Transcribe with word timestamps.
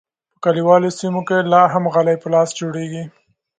په 0.31 0.37
کلیوالو 0.45 0.89
سیمو 0.99 1.21
کې 1.27 1.37
لا 1.51 1.61
هم 1.73 1.83
غالۍ 1.93 2.15
په 2.19 2.27
لاس 2.33 2.49
جوړیږي. 2.59 3.03